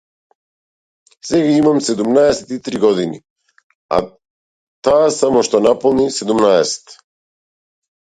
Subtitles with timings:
[1.27, 3.19] Сега имам седумдесет и три години,
[3.95, 4.03] а
[4.89, 7.01] таа само што наполни седумдесет.